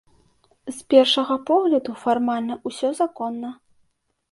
З 0.77 0.77
першага 0.93 1.37
погляду, 1.51 1.91
фармальна 2.05 2.59
ўсё 2.71 2.93
законна. 3.03 3.55